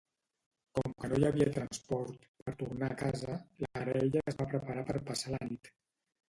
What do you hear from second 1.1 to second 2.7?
no hi havia transport per